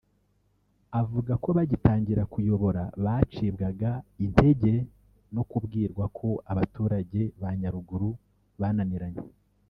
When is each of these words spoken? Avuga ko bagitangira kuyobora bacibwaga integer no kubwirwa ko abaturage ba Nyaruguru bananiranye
Avuga 1.01 1.33
ko 1.43 1.49
bagitangira 1.57 2.23
kuyobora 2.33 2.83
bacibwaga 3.05 3.91
integer 4.25 4.79
no 5.33 5.43
kubwirwa 5.49 6.05
ko 6.17 6.29
abaturage 6.51 7.21
ba 7.41 7.49
Nyaruguru 7.59 8.09
bananiranye 8.61 9.23